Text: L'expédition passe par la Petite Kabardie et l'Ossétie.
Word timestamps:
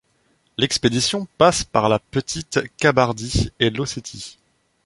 L'expédition 0.57 1.27
passe 1.37 1.63
par 1.63 1.87
la 1.87 1.99
Petite 1.99 2.57
Kabardie 2.79 3.51
et 3.59 3.69
l'Ossétie. 3.69 4.39